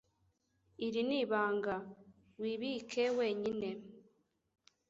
[0.85, 1.75] Iri ni ibanga.
[2.41, 3.69] Wibike wenyine.